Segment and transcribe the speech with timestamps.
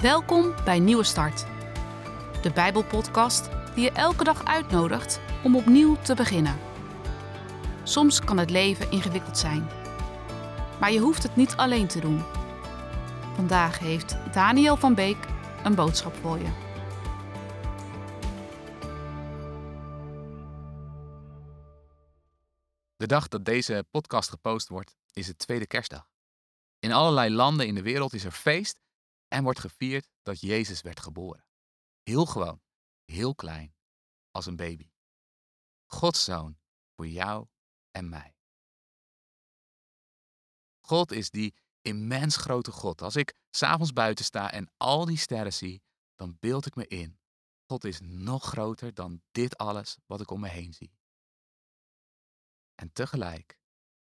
[0.00, 1.46] Welkom bij Nieuwe Start,
[2.42, 6.58] de Bijbelpodcast die je elke dag uitnodigt om opnieuw te beginnen.
[7.82, 9.68] Soms kan het leven ingewikkeld zijn,
[10.80, 12.22] maar je hoeft het niet alleen te doen.
[13.34, 15.26] Vandaag heeft Daniel van Beek
[15.64, 16.50] een boodschap voor je.
[22.96, 26.08] De dag dat deze podcast gepost wordt, is het tweede kerstdag.
[26.78, 28.78] In allerlei landen in de wereld is er feest
[29.30, 31.44] en wordt gevierd dat Jezus werd geboren.
[32.02, 32.62] Heel gewoon,
[33.04, 33.74] heel klein,
[34.30, 34.90] als een baby.
[35.86, 36.58] Gods zoon
[36.96, 37.46] voor jou
[37.90, 38.36] en mij.
[40.80, 43.02] God is die immens grote God.
[43.02, 45.82] Als ik s'avonds buiten sta en al die sterren zie,
[46.14, 47.18] dan beeld ik me in.
[47.66, 50.98] God is nog groter dan dit alles wat ik om me heen zie.
[52.74, 53.58] En tegelijk,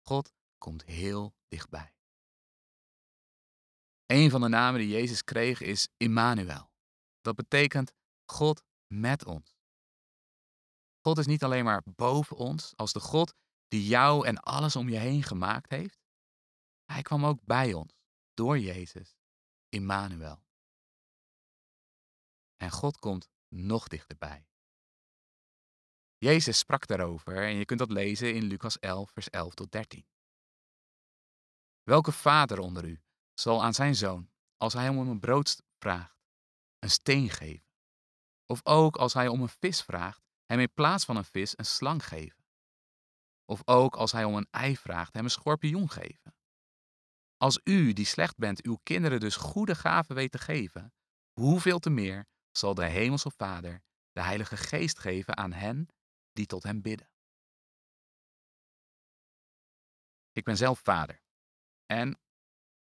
[0.00, 1.94] God komt heel dichtbij.
[4.10, 6.70] Een van de namen die Jezus kreeg is Immanuel.
[7.20, 7.92] Dat betekent
[8.24, 9.58] God met ons.
[11.00, 13.34] God is niet alleen maar boven ons als de God
[13.68, 15.98] die jou en alles om je heen gemaakt heeft.
[16.84, 17.92] Hij kwam ook bij ons
[18.34, 19.16] door Jezus,
[19.68, 20.42] Immanuel.
[22.56, 24.48] En God komt nog dichterbij.
[26.18, 30.06] Jezus sprak daarover en je kunt dat lezen in Lucas 11, vers 11 tot 13.
[31.82, 33.00] Welke vader onder u
[33.40, 36.18] zal aan zijn zoon, als hij hem om een brood vraagt,
[36.78, 37.68] een steen geven?
[38.46, 41.64] Of ook als hij om een vis vraagt, hem in plaats van een vis een
[41.64, 42.44] slang geven?
[43.44, 46.34] Of ook als hij om een ei vraagt, hem een schorpioen geven?
[47.36, 50.94] Als u, die slecht bent, uw kinderen dus goede gaven weet te geven,
[51.32, 55.88] hoeveel te meer zal de Hemelse Vader de Heilige Geest geven aan hen
[56.32, 57.10] die tot hem bidden?
[60.32, 61.22] Ik ben zelf vader.
[61.86, 62.18] En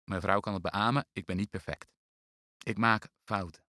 [0.08, 1.94] mijn vrouw kan het beamen, ik ben niet perfect.
[2.64, 3.64] Ik maak fouten.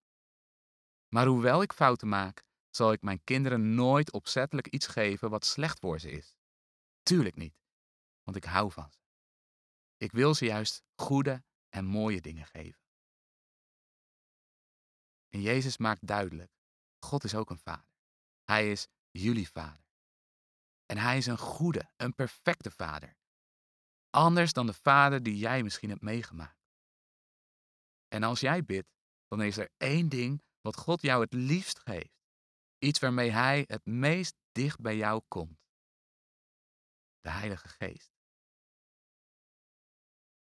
[1.07, 5.79] Maar hoewel ik fouten maak, zal ik mijn kinderen nooit opzettelijk iets geven wat slecht
[5.79, 6.37] voor ze is.
[7.03, 7.55] Tuurlijk niet,
[8.23, 8.99] want ik hou van ze.
[9.97, 12.81] Ik wil ze juist goede en mooie dingen geven.
[15.29, 16.51] En Jezus maakt duidelijk,
[16.99, 17.95] God is ook een vader.
[18.43, 19.87] Hij is jullie vader.
[20.85, 23.17] En hij is een goede, een perfecte vader.
[24.09, 26.59] Anders dan de vader die jij misschien hebt meegemaakt.
[28.07, 28.89] En als jij bidt,
[29.27, 32.17] dan is er één ding wat God jou het liefst geeft.
[32.77, 35.59] Iets waarmee Hij het meest dicht bij jou komt.
[37.19, 38.11] De Heilige Geest.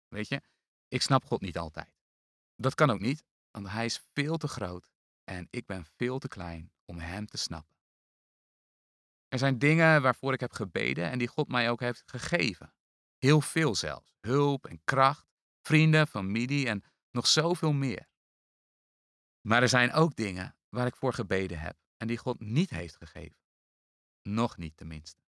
[0.09, 0.43] Weet je,
[0.89, 1.95] ik snap God niet altijd.
[2.55, 4.89] Dat kan ook niet, want Hij is veel te groot
[5.25, 7.77] en ik ben veel te klein om Hem te snappen.
[9.29, 12.75] Er zijn dingen waarvoor ik heb gebeden en die God mij ook heeft gegeven.
[13.21, 14.15] Heel veel zelfs.
[14.21, 15.27] Hulp en kracht,
[15.63, 18.09] vrienden, familie en nog zoveel meer.
[19.41, 22.97] Maar er zijn ook dingen waar ik voor gebeden heb en die God niet heeft
[22.97, 23.39] gegeven.
[24.23, 25.23] Nog niet tenminste.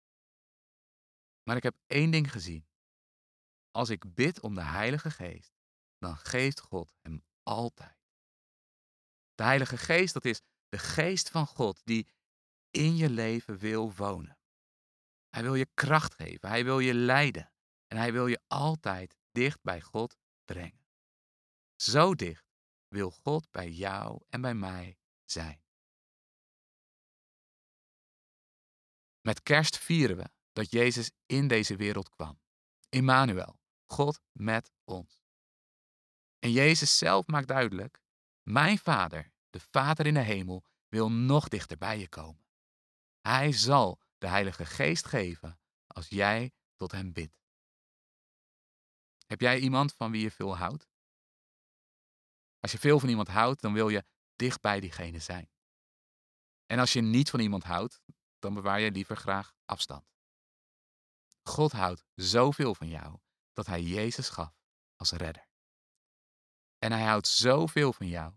[1.42, 2.68] Maar ik heb één ding gezien.
[3.70, 5.52] Als ik bid om de Heilige Geest,
[5.98, 7.98] dan geeft God hem altijd.
[9.34, 12.08] De Heilige Geest, dat is de geest van God die
[12.70, 14.38] in je leven wil wonen.
[15.28, 17.52] Hij wil je kracht geven, hij wil je leiden
[17.88, 20.86] en hij wil je altijd dicht bij God brengen.
[21.76, 22.44] Zo dicht
[22.88, 25.62] wil God bij jou en bij mij zijn.
[29.20, 32.40] Met kerst vieren we dat Jezus in deze wereld kwam.
[32.88, 35.22] Immanuel, God met ons.
[36.38, 38.02] En Jezus zelf maakt duidelijk,
[38.42, 42.46] mijn Vader, de Vader in de hemel, wil nog dichter bij je komen.
[43.20, 47.37] Hij zal de Heilige Geest geven als jij tot Hem bidt.
[49.28, 50.88] Heb jij iemand van wie je veel houdt?
[52.60, 54.04] Als je veel van iemand houdt, dan wil je
[54.36, 55.50] dicht bij diegene zijn.
[56.66, 58.00] En als je niet van iemand houdt,
[58.38, 60.12] dan bewaar je liever graag afstand.
[61.42, 63.18] God houdt zoveel van jou
[63.52, 64.60] dat Hij Jezus gaf
[64.96, 65.48] als redder.
[66.78, 68.34] En Hij houdt zoveel van jou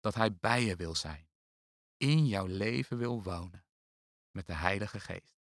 [0.00, 1.28] dat Hij bij je wil zijn,
[1.96, 3.66] in jouw leven wil wonen,
[4.30, 5.36] met de Heilige Geest.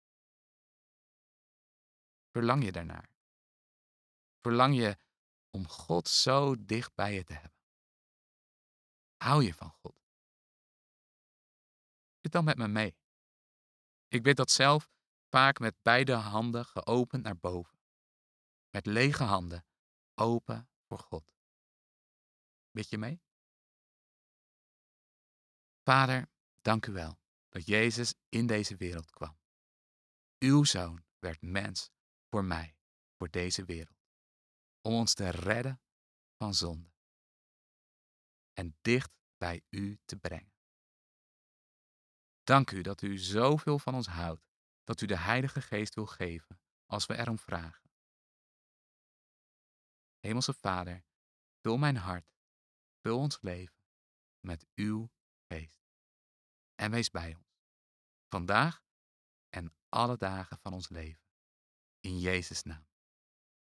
[2.30, 3.19] Verlang je daarnaar?
[4.40, 4.98] Verlang je
[5.50, 7.58] om God zo dicht bij je te hebben?
[9.16, 9.96] Hou je van God?
[12.20, 12.96] Bid dan met me mee.
[14.08, 14.90] Ik bid dat zelf
[15.28, 17.78] vaak met beide handen geopend naar boven.
[18.70, 19.66] Met lege handen
[20.14, 21.34] open voor God.
[22.70, 23.22] Bid je mee?
[25.82, 26.28] Vader,
[26.60, 29.38] dank u wel dat Jezus in deze wereld kwam.
[30.38, 31.90] Uw zoon werd mens
[32.28, 32.76] voor mij,
[33.16, 33.99] voor deze wereld,
[34.80, 35.80] om ons te redden
[36.36, 36.88] van zonde.
[38.52, 40.52] en dicht bij u te brengen.
[42.42, 44.48] Dank u dat u zoveel van ons houdt,
[44.84, 47.90] dat u de Heilige Geest wil geven als we erom vragen.
[50.18, 51.04] Hemelse Vader,
[51.60, 52.32] vul mijn hart,
[53.02, 53.86] vul ons leven
[54.40, 55.10] met uw
[55.48, 55.80] geest.
[56.74, 57.64] En wees bij ons,
[58.28, 58.84] vandaag
[59.48, 61.28] en alle dagen van ons leven.
[62.00, 62.88] In Jezus' naam.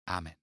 [0.03, 0.42] Amen.